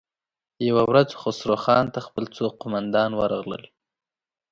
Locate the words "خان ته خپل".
1.63-2.23